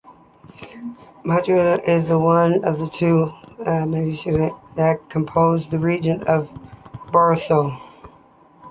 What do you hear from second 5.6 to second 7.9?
the region of Barroso.